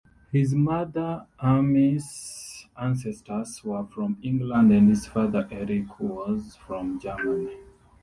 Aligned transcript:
His 0.31 0.55
mother 0.55 1.27
Amy's 1.43 2.65
ancestors 2.75 3.63
were 3.63 3.85
from 3.85 4.17
England 4.23 4.71
and 4.71 4.89
his 4.89 5.05
father 5.05 5.47
Eric 5.51 5.99
was 5.99 6.55
from 6.55 6.99
Germany. 6.99 7.57